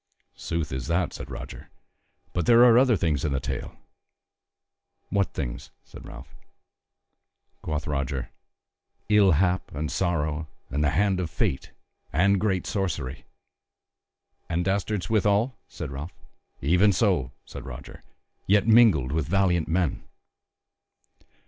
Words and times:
"Sooth 0.33 0.71
is 0.71 0.87
that," 0.87 1.13
said 1.13 1.29
Roger; 1.29 1.69
"but 2.33 2.47
there 2.47 2.65
are 2.65 2.75
other 2.75 2.97
things 2.97 3.23
in 3.23 3.33
the 3.33 3.39
tale." 3.39 3.75
"What 5.11 5.31
things?" 5.35 5.69
said 5.83 6.07
Ralph. 6.07 6.33
Quoth 7.61 7.85
Roger: 7.85 8.31
"Ill 9.09 9.33
hap 9.33 9.71
and 9.75 9.91
sorrow 9.91 10.47
and 10.71 10.83
the 10.83 10.89
Hand 10.89 11.19
of 11.19 11.29
Fate 11.29 11.69
and 12.11 12.39
great 12.39 12.65
Sorcery." 12.65 13.25
"And 14.49 14.65
dastards 14.65 15.07
withal?" 15.07 15.55
said 15.67 15.91
Ralph. 15.91 16.17
"Even 16.63 16.91
so," 16.91 17.31
said 17.45 17.67
Roger, 17.67 18.01
"yet 18.47 18.65
mingled 18.65 19.11
with 19.11 19.27
valiant 19.27 19.67
men. 19.67 20.01